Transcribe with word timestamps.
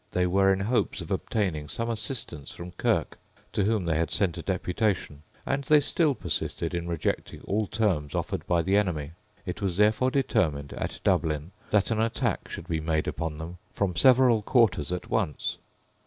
They 0.13 0.25
were 0.25 0.51
in 0.51 0.61
hopes 0.61 0.99
of 1.01 1.11
obtaining 1.11 1.67
some 1.67 1.87
assistance 1.87 2.51
from 2.55 2.71
Kirke, 2.71 3.19
to 3.53 3.65
whom 3.65 3.85
they 3.85 3.97
had 3.99 4.09
sent 4.09 4.35
a 4.35 4.41
deputation; 4.41 5.21
and 5.45 5.63
they 5.65 5.79
still 5.79 6.15
persisted 6.15 6.73
in 6.73 6.87
rejecting 6.87 7.41
all 7.41 7.67
terms 7.67 8.15
offered 8.15 8.47
by 8.47 8.63
the 8.63 8.75
enemy. 8.77 9.11
It 9.45 9.61
was 9.61 9.77
therefore 9.77 10.09
determined 10.09 10.73
at 10.73 10.99
Dublin 11.03 11.51
that 11.69 11.91
an 11.91 12.01
attack 12.01 12.47
should 12.47 12.67
be 12.67 12.81
made 12.81 13.07
upon 13.07 13.37
them 13.37 13.59
from 13.73 13.95
several 13.95 14.41
quarters 14.41 14.91
at 14.91 15.07
once. 15.11 15.57